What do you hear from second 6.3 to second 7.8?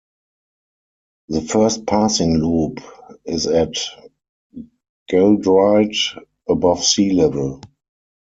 above sea level.